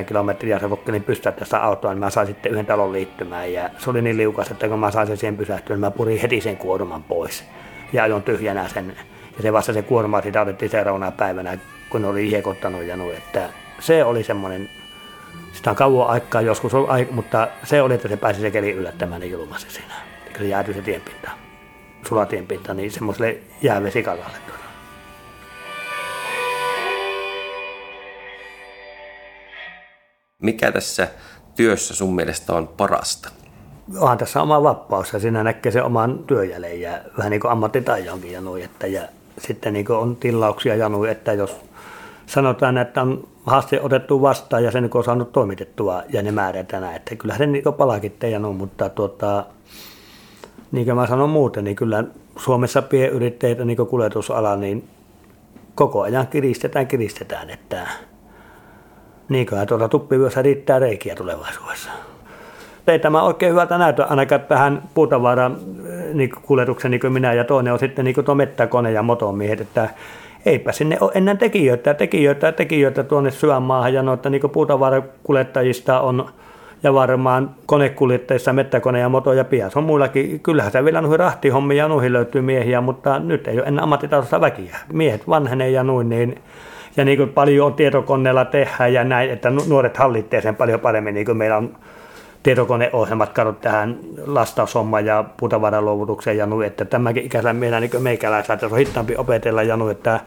8-9 0.00 0.04
kilometriä 0.04 0.58
se 0.58 0.68
kokkelin 0.68 1.02
pystyä 1.02 1.32
tästä 1.32 1.62
autoa, 1.62 1.90
niin 1.90 2.00
mä 2.00 2.10
sain 2.10 2.26
sitten 2.26 2.52
yhden 2.52 2.66
talon 2.66 2.92
liittymään. 2.92 3.52
Ja 3.52 3.70
se 3.78 3.90
oli 3.90 4.02
niin 4.02 4.16
liukas, 4.16 4.50
että 4.50 4.68
kun 4.68 4.78
mä 4.78 4.90
sain 4.90 5.06
sen 5.06 5.16
siihen 5.16 5.36
pysähtyä, 5.36 5.76
niin 5.76 5.80
mä 5.80 5.90
purin 5.90 6.18
heti 6.18 6.40
sen 6.40 6.56
kuorman 6.56 7.02
pois. 7.02 7.44
Ja 7.92 8.02
ajon 8.02 8.22
tyhjänä 8.22 8.68
sen. 8.68 8.96
Ja 9.36 9.42
se 9.42 9.52
vasta 9.52 9.72
se 9.72 9.82
kuorma 9.82 10.22
siitä 10.22 10.40
otettiin 10.42 10.70
seuraavana 10.70 11.10
päivänä, 11.10 11.58
kun 11.90 12.04
oli 12.04 12.30
hiekottanut 12.30 12.82
ja 12.82 12.96
noin, 12.96 13.16
että 13.16 13.48
se 13.80 14.04
oli 14.04 14.22
semmoinen, 14.24 14.68
sitä 15.52 15.70
on 15.70 15.76
kauan 15.76 16.08
aikaa 16.08 16.40
joskus, 16.40 16.72
mutta 17.10 17.48
se 17.64 17.82
oli, 17.82 17.94
että 17.94 18.08
se 18.08 18.16
pääsi 18.16 18.40
se 18.40 18.50
keli 18.50 18.70
yllättämään 18.70 19.20
niin 19.20 19.32
julmasti 19.32 19.72
siinä. 19.72 19.94
Se 20.38 20.44
jäätyi 20.44 20.74
se 20.74 20.82
tienpinta, 20.82 21.30
sulatienpinta, 22.08 22.74
niin 22.74 22.90
semmoiselle 22.90 23.36
jäävesikalalle. 23.62 24.61
Mikä 30.42 30.72
tässä 30.72 31.08
työssä 31.56 31.94
sun 31.94 32.14
mielestä 32.14 32.52
on 32.52 32.68
parasta? 32.68 33.28
Onhan 33.98 34.18
tässä 34.18 34.42
oma 34.42 34.62
vapaus 34.62 35.12
ja 35.12 35.18
siinä 35.18 35.42
näkee 35.42 35.72
se 35.72 35.82
oman 35.82 36.18
työjäljen 36.26 36.80
ja 36.80 37.00
vähän 37.18 37.30
niin 37.30 37.40
kuin 37.40 37.50
ammattitaijonkin 37.50 38.32
ja 38.32 38.40
noin, 38.40 38.64
että 38.64 38.86
ja 38.86 39.02
sitten 39.38 39.72
niin 39.72 39.92
on 39.92 40.16
tilauksia 40.16 40.74
ja 40.74 40.88
noin, 40.88 41.10
että 41.10 41.32
jos 41.32 41.60
sanotaan, 42.26 42.78
että 42.78 43.02
on 43.02 43.28
haaste 43.46 43.80
otettu 43.80 44.22
vastaan 44.22 44.64
ja 44.64 44.70
sen 44.70 44.90
on 44.94 45.04
saanut 45.04 45.32
toimitettua 45.32 46.02
ja 46.08 46.22
ne 46.22 46.32
määrätään, 46.32 46.96
että 46.96 47.16
kyllä 47.16 47.36
se 47.38 47.46
niin 47.46 47.64
palakitte 47.76 48.30
ja 48.30 48.38
noin, 48.38 48.56
mutta 48.56 48.88
tuota, 48.88 49.46
niin 50.72 50.86
kuin 50.86 50.96
mä 50.96 51.06
sanon 51.06 51.30
muuten, 51.30 51.64
niin 51.64 51.76
kyllä 51.76 52.04
Suomessa 52.36 52.82
pienyrittäjät 52.82 53.58
niin 53.58 53.86
kuljetusala, 53.90 54.56
niin 54.56 54.88
koko 55.74 56.02
ajan 56.02 56.26
kiristetään, 56.26 56.86
kiristetään, 56.86 57.50
että 57.50 57.88
Niinköhän 59.28 59.66
tuolla 59.66 59.88
tuppivyössä 59.88 60.42
riittää 60.42 60.78
reikiä 60.78 61.14
tulevaisuudessa. 61.14 61.90
Ei 62.86 62.98
tämä 62.98 63.22
oikein 63.22 63.52
hyvältä 63.52 63.78
näytä 63.78 64.04
ainakaan 64.04 64.40
tähän 64.40 64.82
puutavaran 64.94 65.56
eh, 65.86 66.14
niin 66.14 66.30
kuljetuksen 66.42 66.90
niin 66.90 67.00
kuin 67.00 67.12
minä 67.12 67.32
ja 67.32 67.44
toinen 67.44 67.72
on 67.72 67.78
sitten 67.78 68.04
niin 68.04 68.24
tuo 68.24 68.34
mettäkone 68.34 68.92
ja 68.92 69.02
motomiehet, 69.02 69.60
että 69.60 69.88
eipä 70.46 70.72
sinne 70.72 70.96
ole 71.00 71.12
enää 71.14 71.34
tekijöitä, 71.34 71.94
tekijöitä, 71.94 72.52
tekijöitä 72.52 73.04
tuonne 73.04 73.30
syömaahan 73.30 73.94
ja 73.94 74.02
noita 74.02 74.30
niin 74.30 74.50
puutavarakuljettajista 74.52 76.00
on 76.00 76.28
ja 76.82 76.94
varmaan 76.94 77.50
konekuljettajissa 77.66 78.52
mettäkone 78.52 79.00
ja 79.00 79.08
moto 79.08 79.32
ja 79.32 79.44
pias 79.44 79.76
on 79.76 79.84
muillakin. 79.84 80.40
Kyllähän 80.40 80.72
se 80.72 80.84
vielä 80.84 81.00
noihin 81.00 81.18
rahtihommia 81.18 81.82
ja 81.82 81.88
noihin 81.88 82.12
löytyy 82.12 82.42
miehiä, 82.42 82.80
mutta 82.80 83.18
nyt 83.18 83.48
ei 83.48 83.58
ole 83.58 83.66
enää 83.66 83.82
ammattitasosta 83.82 84.40
väkiä. 84.40 84.76
Miehet 84.92 85.28
vanhenee 85.28 85.70
ja 85.70 85.82
noin, 85.82 86.08
niin 86.08 86.42
ja 86.96 87.04
niin 87.04 87.18
kuin 87.18 87.28
paljon 87.28 87.74
tietokoneella 87.74 88.44
tehdään 88.44 88.92
ja 88.92 89.04
näin, 89.04 89.30
että 89.30 89.50
nuoret 89.68 89.96
hallitsee 89.96 90.40
sen 90.40 90.56
paljon 90.56 90.80
paremmin, 90.80 91.14
niin 91.14 91.26
kuin 91.26 91.36
meillä 91.36 91.56
on 91.56 91.76
tietokoneohjelmat 92.42 93.32
kadot 93.32 93.60
tähän 93.60 93.98
lastaushommaan 94.26 95.06
ja 95.06 95.24
putavaraluovutukseen 95.36 96.36
ja 96.36 96.46
nuo, 96.46 96.62
että 96.62 96.84
tämäkin 96.84 97.24
ikäisellä 97.24 97.52
meillä 97.52 97.80
niin 97.80 98.02
meikäläisellä, 98.02 98.54
että 98.54 98.68
se 98.68 98.74
on 98.74 98.78
hittaampi 98.78 99.16
opetella 99.16 99.62
ja 99.62 99.76
nuo, 99.76 99.90
että 99.90 100.20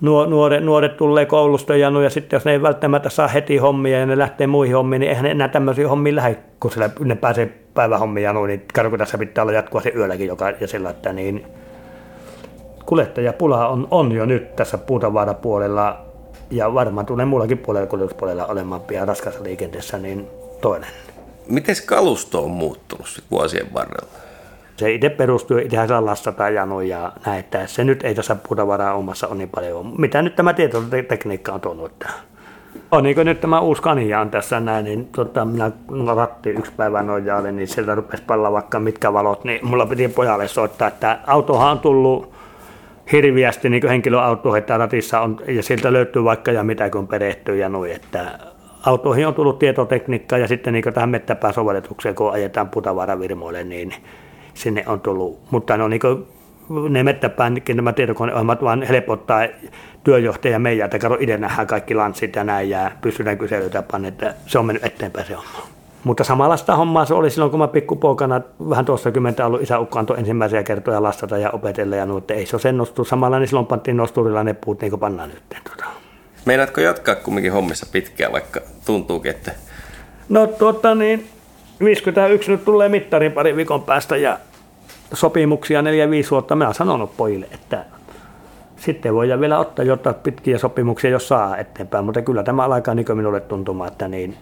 nuoret, 0.00 0.64
nuoret 0.64 0.96
tulee 0.96 1.26
koulusta 1.26 1.76
ja, 1.76 1.90
ja 2.02 2.10
sitten 2.10 2.36
jos 2.36 2.44
ne 2.44 2.52
ei 2.52 2.62
välttämättä 2.62 3.08
saa 3.08 3.28
heti 3.28 3.56
hommia 3.56 3.98
ja 3.98 4.06
ne 4.06 4.18
lähtee 4.18 4.46
muihin 4.46 4.76
hommiin, 4.76 5.00
niin 5.00 5.08
eihän 5.08 5.24
ne 5.24 5.30
enää 5.30 5.48
tämmöisiä 5.48 5.88
hommia 5.88 6.16
lähde, 6.16 6.36
kun 6.60 6.70
sillä, 6.70 6.90
ne 7.00 7.14
pääsee 7.14 7.52
päivähommia 7.74 8.24
ja 8.24 8.32
noin, 8.32 8.48
niin 8.48 8.90
kun 8.90 8.98
tässä 8.98 9.18
pitää 9.18 9.42
olla 9.42 9.52
jatkuvasti 9.52 9.92
yölläkin 9.96 10.26
joka, 10.26 10.50
ja 10.60 10.68
sillä, 10.68 10.90
että 10.90 11.12
niin, 11.12 11.46
kuljettajapula 12.86 13.68
on, 13.68 13.88
on 13.90 14.12
jo 14.12 14.26
nyt 14.26 14.56
tässä 14.56 14.78
puutavaarapuolella 14.78 16.00
ja 16.50 16.74
varmaan 16.74 17.06
tulee 17.06 17.26
muullakin 17.26 17.58
puolella 17.58 17.86
kuljetuspuolella 17.86 18.46
olemaan 18.46 18.80
pian 18.80 19.08
raskassa 19.08 19.42
liikenteessä, 19.42 19.98
niin 19.98 20.26
toinen. 20.60 20.90
Miten 21.48 21.76
kalusto 21.86 22.44
on 22.44 22.50
muuttunut 22.50 23.06
vuosien 23.30 23.74
varrella? 23.74 24.08
Se 24.76 24.92
itse 24.92 25.08
perustuu, 25.08 25.58
itsehän 25.58 25.88
saa 25.88 26.04
lastata 26.04 26.50
ja 26.50 26.66
noin 26.66 26.88
ja 26.88 27.12
näin, 27.26 27.40
että 27.40 27.66
se 27.66 27.84
nyt 27.84 28.04
ei 28.04 28.14
tässä 28.14 28.34
puutavaraa 28.34 28.94
omassa 28.94 29.28
on 29.28 29.38
niin 29.38 29.48
paljon. 29.48 29.94
Mitä 29.98 30.22
nyt 30.22 30.36
tämä 30.36 30.52
tietotekniikka 30.52 31.52
on 31.52 31.60
tuonut 31.60 31.98
tähän? 31.98 32.20
On 32.90 33.02
niin 33.02 33.14
kuin 33.14 33.24
nyt 33.24 33.40
tämä 33.40 33.60
uusi 33.60 33.82
Kania 33.82 34.20
on 34.20 34.30
tässä 34.30 34.60
näin, 34.60 34.84
niin 34.84 35.08
tota, 35.16 35.44
minä 35.44 35.70
ratti 36.14 36.50
yksi 36.50 36.72
päivä 36.76 37.02
nojaalle, 37.02 37.52
niin 37.52 37.68
sieltä 37.68 37.94
rupesi 37.94 38.22
palla 38.22 38.52
vaikka 38.52 38.80
mitkä 38.80 39.12
valot, 39.12 39.44
niin 39.44 39.66
mulla 39.66 39.86
piti 39.86 40.08
pojalle 40.08 40.48
soittaa, 40.48 40.88
että 40.88 41.18
autohan 41.26 41.70
on 41.70 41.78
tullut 41.78 42.34
hirviästi 43.12 43.70
niin 43.70 43.88
henkilöauto, 43.88 44.56
että 44.56 44.78
ratissa 44.78 45.20
on, 45.20 45.40
ja 45.48 45.62
sieltä 45.62 45.92
löytyy 45.92 46.24
vaikka 46.24 46.52
ja 46.52 46.64
mitä 46.64 46.90
kun 46.90 47.08
perehtyy 47.08 47.56
ja 47.56 47.68
noin, 47.68 47.92
että 47.92 48.38
autoihin 48.86 49.26
on 49.26 49.34
tullut 49.34 49.58
tietotekniikkaa 49.58 50.38
ja 50.38 50.48
sitten 50.48 50.72
niin 50.72 50.84
tähän 50.94 51.08
mettäpääsovellutukseen, 51.08 52.14
kun 52.14 52.32
ajetaan 52.32 52.68
putavaravirmoille, 52.68 53.64
niin 53.64 53.94
sinne 54.54 54.84
on 54.86 55.00
tullut, 55.00 55.40
mutta 55.50 55.76
ne 55.76 55.84
on 55.84 55.90
niin 55.90 56.00
kuin, 56.00 56.26
ne 56.88 57.02
mettäpäänkin 57.02 57.76
nämä 57.76 57.92
tietokoneohjelmat 57.92 58.62
vaan 58.62 58.82
helpottaa 58.82 59.46
työjohtaja 60.04 60.58
meidän, 60.58 60.84
että 60.84 60.98
kato 60.98 61.16
itse 61.20 61.36
nähdään 61.36 61.66
kaikki 61.66 61.94
lanssit 61.94 62.36
ja 62.36 62.44
näin 62.44 62.70
ja 62.70 62.90
pystytään 63.00 63.38
kyselytä 63.38 63.82
panne, 63.82 64.08
että 64.08 64.34
se 64.46 64.58
on 64.58 64.66
mennyt 64.66 64.84
eteenpäin 64.84 65.26
se 65.26 65.34
homma. 65.34 65.73
Mutta 66.04 66.24
samanlaista 66.24 66.76
hommaa 66.76 67.04
se 67.04 67.14
oli 67.14 67.30
silloin, 67.30 67.50
kun 67.50 67.60
mä 67.60 67.68
pikkupoikana 67.68 68.40
vähän 68.70 68.84
tuossa 68.84 69.12
kymmentä 69.12 69.46
ollut 69.46 69.62
isäukko 69.62 69.98
antoi 69.98 70.18
ensimmäisiä 70.18 70.62
kertoja 70.62 71.02
lastata 71.02 71.38
ja 71.38 71.50
opetella 71.50 71.96
ja 71.96 72.06
nuotte, 72.06 72.34
ei 72.34 72.46
se 72.46 72.56
ole 72.56 72.62
sen 72.62 72.76
nostu. 72.76 73.04
Samalla 73.04 73.38
niin 73.38 73.48
silloin 73.48 73.66
pantiin 73.66 73.96
nosturilla 73.96 74.44
ne 74.44 74.54
puut 74.54 74.80
niin 74.80 74.90
kuin 74.90 75.00
pannaan 75.00 75.28
nyt. 75.28 75.42
Tuota. 75.64 75.84
Meinaatko 76.44 76.80
jatkaa 76.80 77.14
kumminkin 77.14 77.52
hommissa 77.52 77.86
pitkään, 77.92 78.32
vaikka 78.32 78.60
tuntuukin, 78.86 79.30
että... 79.30 79.52
No 80.28 80.46
tuota 80.46 80.94
niin, 80.94 81.28
51 81.80 82.50
nyt 82.50 82.64
tulee 82.64 82.88
mittarin 82.88 83.32
pari 83.32 83.56
viikon 83.56 83.82
päästä 83.82 84.16
ja 84.16 84.38
sopimuksia 85.12 85.82
4-5 85.82 85.84
vuotta. 86.30 86.56
Mä 86.56 86.64
oon 86.64 86.74
sanonut 86.74 87.16
pojille, 87.16 87.46
että 87.52 87.84
sitten 88.76 89.14
voidaan 89.14 89.40
vielä 89.40 89.58
ottaa 89.58 89.84
jotain 89.84 90.16
pitkiä 90.16 90.58
sopimuksia, 90.58 91.10
jos 91.10 91.28
saa 91.28 91.56
eteenpäin, 91.56 92.04
mutta 92.04 92.22
kyllä 92.22 92.42
tämä 92.42 92.64
alkaa 92.64 92.94
niin 92.94 93.06
minulle 93.14 93.40
tuntumaan, 93.40 93.92
että 93.92 94.08
niin 94.08 94.36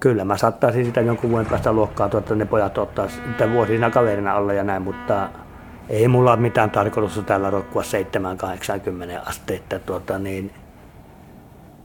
kyllä 0.00 0.24
mä 0.24 0.36
saattaisin 0.36 0.84
sitä 0.84 1.00
jonkun 1.00 1.30
vuoden 1.30 1.46
päästä 1.46 1.72
luokkaa, 1.72 2.10
että 2.18 2.34
ne 2.34 2.44
pojat 2.44 2.78
ottaa 2.78 3.08
sitä 3.08 3.52
vuosina 3.52 3.90
kaverina 3.90 4.34
olla 4.34 4.52
ja 4.52 4.64
näin, 4.64 4.82
mutta 4.82 5.28
ei 5.88 6.08
mulla 6.08 6.32
ole 6.32 6.40
mitään 6.40 6.70
tarkoitusta 6.70 7.22
tällä 7.22 7.50
rokkua 7.50 7.82
7-80 7.82 9.28
astetta. 9.28 9.78
Tuota, 9.78 10.18
niin 10.18 10.50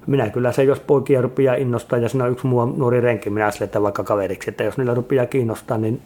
minä 0.07 0.29
kyllä 0.29 0.51
se, 0.51 0.63
jos 0.63 0.79
poikia 0.79 1.21
rupeaa 1.21 1.55
innostaa, 1.55 1.99
ja 1.99 2.09
siinä 2.09 2.25
on 2.25 2.31
yksi 2.31 2.47
muu 2.47 2.65
nuori 2.65 3.01
renki, 3.01 3.29
minä 3.29 3.49
että 3.61 3.81
vaikka 3.81 4.03
kaveriksi, 4.03 4.49
että 4.49 4.63
jos 4.63 4.77
niillä 4.77 4.93
rupeaa 4.93 5.25
kiinnostaa, 5.25 5.77
niin 5.77 6.01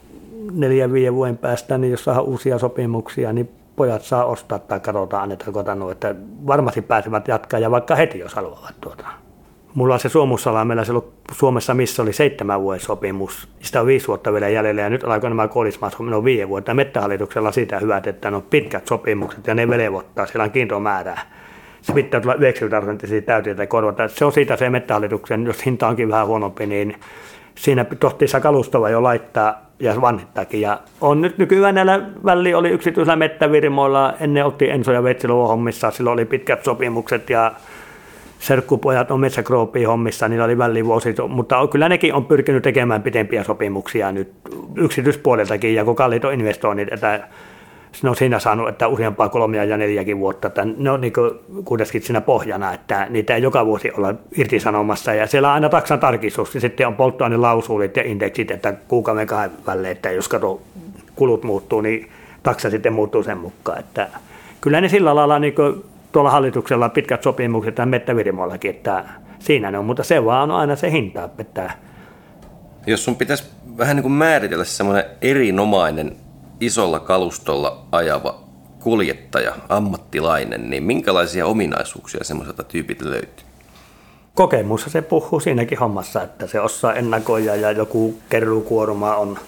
neljän 0.52 0.94
viiden 0.94 1.16
vuoden 1.16 1.38
päästä, 1.38 1.78
niin 1.78 1.92
jos 1.92 2.04
saa 2.04 2.22
uusia 2.22 2.60
sopimuksia, 2.60 3.34
niin 3.34 3.50
pojat 3.76 4.02
saa 4.02 4.26
ostaa 4.26 4.60
tai 4.60 4.80
katsotaan, 4.80 5.24
annetaanko 5.24 5.92
että 5.92 6.16
varmasti 6.48 6.82
pääsevät 6.82 7.28
jatkaa, 7.28 7.60
ja 7.60 7.72
vaikka 7.72 7.96
heti, 7.96 8.20
jos 8.20 8.34
haluavat 8.34 8.76
tuota. 8.82 9.27
Mulla 9.78 9.94
on 9.94 10.00
se 10.00 10.10
Suomussala, 10.10 10.66
meillä 10.66 10.84
se 10.84 10.92
ollut 10.92 11.14
Suomessa, 11.32 11.74
missä 11.74 12.04
oli 12.04 12.14
seitsemän 12.14 12.62
vuoden 12.62 12.80
sopimus. 12.80 13.48
Sitä 13.60 13.82
on 13.82 13.88
viisi 13.88 14.08
vuotta 14.08 14.34
vielä 14.34 14.50
jäljellä 14.50 14.82
ja 14.82 14.90
nyt 14.90 15.04
alkoi 15.04 15.30
nämä 15.30 15.48
kolismaat, 15.48 15.96
on 16.00 16.24
viiden 16.24 16.50
vuotta. 16.50 16.74
Mettähallituksella 16.74 17.52
sitä 17.52 17.80
hyvät, 17.80 18.08
että 18.08 18.32
ne 18.32 18.38
on 18.38 18.44
pitkät 18.44 18.88
sopimukset 18.88 19.48
ja 19.48 19.56
ne 19.56 19.68
velvoittaa, 19.68 20.26
siellä 20.26 20.44
on 20.44 20.52
kiintomäärää. 20.52 21.22
Se 21.82 21.94
pitää 21.94 22.22
tulla 22.22 22.36
90 22.36 22.82
prosenttisia 22.82 23.22
täyteitä 23.22 23.68
korvata. 23.68 24.08
Se 24.08 24.26
on 24.26 24.32
siitä 24.32 24.56
se 24.56 24.70
mettähallituksen, 24.70 25.46
jos 25.46 25.66
hinta 25.66 25.88
onkin 25.88 26.10
vähän 26.10 26.28
huonompi, 26.28 26.66
niin 26.66 26.96
siinä 27.56 27.86
tohtiissa 28.00 28.40
kalustova 28.40 28.90
jo 28.90 29.04
laittaa 29.04 29.62
ja 29.80 30.02
vanhittaakin. 30.02 30.62
Ja 30.62 30.80
on 31.02 31.22
nyt 31.22 31.38
nykyään 31.38 31.76
näillä 31.76 32.02
väli 32.26 32.54
oli 32.54 32.70
yksityisellä 32.70 33.16
mettävirmoilla, 33.16 34.14
ennen 34.20 34.46
otti 34.46 34.70
Enso 34.70 34.92
ja 34.92 35.04
hommissa, 35.48 35.92
silloin 35.92 36.14
oli 36.14 36.26
pitkät 36.26 36.64
sopimukset 36.64 37.30
ja 37.30 37.52
serkkupojat 38.40 39.12
on 39.12 39.20
metsäkrooppiin 39.20 39.88
hommissa, 39.88 40.28
niillä 40.28 40.46
oli 40.46 40.58
välivuosi, 40.58 41.16
mutta 41.28 41.68
kyllä 41.68 41.90
nekin 41.90 42.14
on 42.14 42.26
pyrkinyt 42.26 42.64
tekemään 42.64 43.04
pitempiä 43.04 43.44
sopimuksia 43.44 44.12
nyt 44.12 44.32
yksityispuoleltakin, 44.76 45.76
ja 45.76 45.86
kun 45.86 45.96
kalliit 45.96 46.26
on 46.26 46.34
investoinnit, 46.34 46.94
että 46.94 47.28
ne 48.04 48.10
on 48.10 48.16
siinä 48.16 48.40
saanut, 48.40 48.70
että 48.70 48.88
useampaa 48.88 49.30
kolmia 49.30 49.64
ja 49.64 49.78
neljäkin 49.78 50.20
vuotta, 50.20 50.48
että 50.48 50.66
ne 50.78 50.92
on 50.92 51.02
niin 51.02 51.14
kuitenkin 51.66 52.02
siinä 52.02 52.22
pohjana, 52.22 52.74
että 52.74 53.08
niitä 53.10 53.36
ei 53.36 53.42
joka 53.42 53.66
vuosi 53.66 53.92
olla 53.92 54.14
irtisanomassa, 54.38 55.14
ja 55.14 55.28
siellä 55.28 55.48
on 55.48 55.54
aina 55.54 55.70
taksan 55.70 56.00
tarkistus, 56.00 56.56
ja 56.56 56.62
sitten 56.62 56.88
on 56.88 56.96
polttoainelausuulit 56.96 57.98
ja 57.98 58.04
indeksit, 58.04 58.52
että 58.52 58.74
kuukauden 58.88 59.28
kahden 59.28 59.52
välein, 59.68 59.92
että 59.92 60.12
jos 60.12 60.28
kato 60.28 60.62
kulut 61.16 61.44
muuttuu, 61.44 61.82
niin 61.82 62.10
taksa 62.44 62.70
sitten 62.70 62.94
muuttuu 62.94 63.24
sen 63.24 63.38
mukaan, 63.38 63.80
että 63.80 64.08
kyllä 64.62 64.82
ne 64.82 64.90
sillä 64.90 65.16
lailla 65.16 65.40
niin 65.40 65.56
tuolla 66.18 66.32
hallituksella 66.32 66.90
pitkät 66.90 67.24
sopimukset 67.24 67.78
ja 67.78 67.86
mettävirimoillakin, 67.86 68.70
että 68.70 69.06
siinä 69.40 69.72
ne 69.72 69.78
on, 69.78 69.86
mutta 69.86 70.04
se 70.04 70.26
vaan 70.26 70.52
on 70.52 70.58
aina 70.58 70.76
se 70.76 70.92
hinta, 70.92 71.30
että 71.40 71.72
jos 72.88 73.06
sun 73.06 73.16
pitäisi 73.16 73.44
vähän 73.78 73.96
niin 73.96 74.02
kuin 74.02 74.12
määritellä 74.12 74.64
semmoinen 74.64 75.06
erinomainen 75.22 76.16
isolla 76.60 77.00
kalustolla 77.00 77.86
ajava 77.92 78.40
kuljettaja, 78.80 79.54
ammattilainen, 79.70 80.70
niin 80.70 80.84
minkälaisia 80.84 81.46
ominaisuuksia 81.46 82.24
semmoiselta 82.24 82.64
tyypiltä 82.64 83.06
löytyy? 83.06 83.46
Kokemus 84.34 84.86
se 84.88 85.02
puhuu 85.02 85.40
siinäkin 85.40 85.80
hommassa, 85.80 86.24
että 86.24 86.48
se 86.48 86.60
osaa 86.60 86.94
ennakoida 86.94 87.56
ja 87.56 87.72
joku 87.72 88.18
kerrukuorma 88.30 89.16
on 89.16 89.40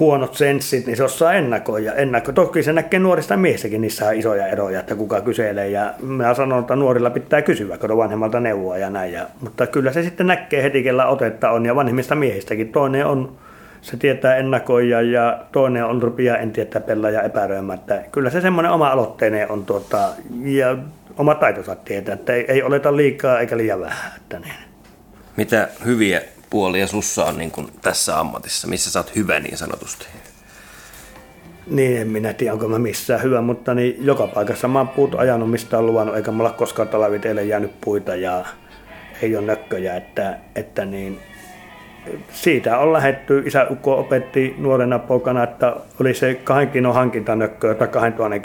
huonot 0.00 0.34
senssit, 0.34 0.86
niin 0.86 0.96
se 0.96 1.04
osaa 1.04 1.32
ennakoida. 1.32 1.94
Ennakko. 1.94 2.32
Toki 2.32 2.62
se 2.62 2.72
näkee 2.72 3.00
nuorista 3.00 3.36
miestäkin, 3.36 3.80
niissä 3.80 4.08
on 4.08 4.14
isoja 4.14 4.46
eroja, 4.46 4.80
että 4.80 4.94
kuka 4.94 5.20
kyselee. 5.20 5.70
Ja 5.70 5.94
mä 6.02 6.34
sanon, 6.34 6.60
että 6.60 6.76
nuorilla 6.76 7.10
pitää 7.10 7.42
kysyä, 7.42 7.78
kun 7.78 7.96
vanhemmalta 7.96 8.40
neuvoa 8.40 8.78
ja 8.78 8.90
näin. 8.90 9.12
Ja, 9.12 9.26
mutta 9.40 9.66
kyllä 9.66 9.92
se 9.92 10.02
sitten 10.02 10.26
näkee 10.26 10.62
heti, 10.62 10.82
kellä 10.82 11.06
otetta 11.06 11.50
on 11.50 11.66
ja 11.66 11.76
vanhemmista 11.76 12.14
miehistäkin. 12.14 12.72
Toinen 12.72 13.06
on, 13.06 13.36
se 13.82 13.96
tietää 13.96 14.36
ennakoida 14.36 15.00
ja 15.00 15.38
toinen 15.52 15.84
on 15.84 16.02
rupia 16.02 16.36
en 16.36 16.52
tietää 16.52 16.80
pelaaja 16.80 17.22
epäröimättä. 17.22 18.02
Kyllä 18.12 18.30
se 18.30 18.40
semmoinen 18.40 18.72
oma 18.72 18.88
aloitteinen 18.88 19.50
on 19.50 19.64
tuota, 19.64 20.08
ja 20.44 20.78
oma 21.18 21.34
taitonsa 21.34 21.74
tietää, 21.76 22.14
että 22.14 22.32
ei, 22.32 22.44
ei 22.48 22.62
oleta 22.62 22.96
liikaa 22.96 23.40
eikä 23.40 23.56
liian 23.56 23.80
vähän. 23.80 24.12
Että 24.16 24.38
niin. 24.38 24.54
Mitä 25.36 25.68
hyviä 25.84 26.20
puolia 26.52 26.86
sussa 26.86 27.24
on 27.24 27.38
niin 27.38 27.50
kuin 27.50 27.68
tässä 27.82 28.20
ammatissa? 28.20 28.68
Missä 28.68 28.90
sä 28.90 28.98
oot 28.98 29.16
hyvä 29.16 29.40
niin 29.40 29.56
sanotusti? 29.56 30.06
Niin, 31.66 32.00
en 32.00 32.08
minä 32.08 32.32
tiedä, 32.32 32.52
onko 32.52 32.68
mä 32.68 32.78
missään 32.78 33.22
hyvä, 33.22 33.40
mutta 33.40 33.74
niin 33.74 33.96
joka 34.00 34.26
paikassa 34.26 34.68
mä 34.68 34.78
oon 34.78 34.88
puut 34.88 35.14
ajanut, 35.14 35.50
mistä 35.50 35.78
on 35.78 35.86
luvannut, 35.86 36.16
eikä 36.16 36.30
mulla 36.30 36.50
koskaan 36.50 36.88
talviteille 36.88 37.44
jäänyt 37.44 37.80
puita 37.80 38.14
ja 38.14 38.44
ei 39.22 39.36
ole 39.36 39.46
nökköjä, 39.46 39.96
että, 39.96 40.38
että 40.54 40.84
niin, 40.84 41.18
siitä 42.32 42.78
on 42.78 42.92
lähetty, 42.92 43.42
isä 43.46 43.66
Ukko 43.70 43.98
opetti 43.98 44.54
nuorena 44.58 44.98
poikana, 44.98 45.42
että 45.42 45.76
oli 46.00 46.14
se 46.14 46.34
kahden 46.34 46.70
kinon 46.70 46.94
hankintanökkö 46.94 47.74
tai 47.74 47.88
kahden 47.88 48.12
tuhannen 48.12 48.42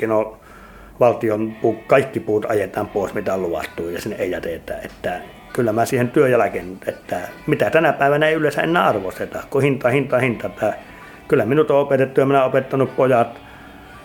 valtion 0.99 1.55
puu, 1.61 1.75
kaikki 1.87 2.19
puut 2.19 2.45
ajetaan 2.49 2.87
pois, 2.87 3.13
mitä 3.13 3.33
on 3.33 3.41
luvattu 3.41 3.89
ja 3.89 4.01
sinne 4.01 4.15
ei 4.15 4.31
jätetä. 4.31 4.77
Että 4.83 5.21
kyllä 5.53 5.73
mä 5.73 5.85
siihen 5.85 6.09
työjälkeen, 6.09 6.77
että 6.87 7.19
mitä 7.47 7.69
tänä 7.69 7.93
päivänä 7.93 8.27
ei 8.27 8.33
yleensä 8.33 8.61
enää 8.61 8.87
arvosteta, 8.87 9.43
kun 9.49 9.61
hinta, 9.61 9.89
hinta, 9.89 10.19
hinta. 10.19 10.47
Että 10.47 10.73
kyllä 11.27 11.45
minut 11.45 11.71
on 11.71 11.79
opetettu 11.79 12.19
ja 12.19 12.25
minä 12.25 12.39
olen 12.39 12.49
opettanut 12.49 12.95
pojat 12.95 13.41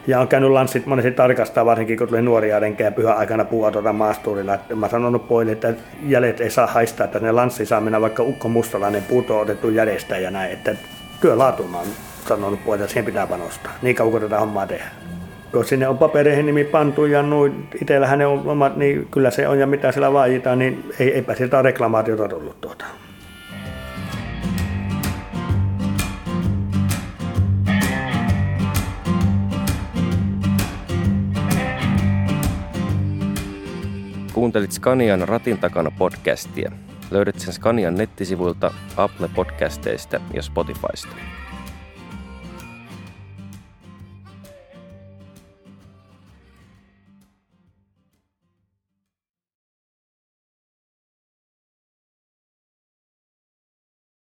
ja 0.07 0.21
on 0.21 0.29
käynyt 0.29 0.51
lanssit 0.51 0.87
monesti 0.87 1.11
tarkastaa, 1.11 1.67
varsinkin 1.67 1.99
kun 1.99 2.09
tuli 2.09 2.23
nuoria 2.23 2.61
renkejä 2.61 2.91
pyhän 2.91 3.17
aikana 3.17 3.47
maasturilla. 3.93 4.55
Että 4.55 4.77
mä 4.77 4.89
sanonut 4.89 5.29
pojille, 5.29 5.53
että 5.53 5.75
jäljet 6.07 6.41
ei 6.41 6.51
saa 6.51 6.67
haistaa, 6.67 7.05
että 7.05 7.19
ne 7.19 7.33
lanssi 7.33 7.67
saa 7.67 7.81
mennä 7.81 8.01
vaikka 8.01 8.23
ukko 8.23 8.49
mustalainen 8.49 9.03
puuto 9.03 9.37
on 9.37 9.43
otettu 9.43 9.71
jäljestä 9.71 10.19
ja 10.19 10.31
näin. 10.31 10.53
Että 10.53 10.77
työlaatu 11.21 11.69
mä 11.69 11.79
oon 11.79 11.87
sanonut 12.29 12.65
pojille, 12.65 12.85
että 12.85 12.93
siihen 12.93 13.07
pitää 13.07 13.27
panostaa. 13.27 13.73
Niin 13.83 13.97
kauan 13.97 14.11
kuin 14.11 14.23
tätä 14.23 14.41
hommaa 14.41 14.67
tehdään 14.67 14.91
kun 15.53 15.65
sinne 15.65 15.89
on 15.89 15.99
papereihin 15.99 16.47
nimi 16.47 16.65
pantu 16.65 17.05
ja 17.05 17.23
noin, 17.23 17.69
itsellähän 17.83 18.19
ne 18.19 18.27
on 18.27 18.43
omat, 18.47 18.77
niin 18.77 19.09
kyllä 19.11 19.31
se 19.31 19.49
on 19.49 19.59
ja 19.59 19.67
mitä 19.67 19.93
siellä 19.93 20.13
vaajitaan, 20.13 20.59
niin 20.59 20.85
ei, 20.99 21.15
eipä 21.15 21.35
sieltä 21.35 21.63
reklamaatiota 21.63 22.29
tullut 22.29 22.61
tuota. 22.61 22.85
Kuuntelit 34.33 34.73
Scanian 34.73 35.29
Ratin 35.29 35.59
takana 35.59 35.91
podcastia. 35.91 36.73
Löydät 37.11 37.39
sen 37.39 37.53
Scanian 37.53 37.95
nettisivuilta, 37.95 38.75
Apple 38.97 39.29
Podcasteista 39.35 40.21
ja 40.35 40.43
Spotifysta. 40.43 41.42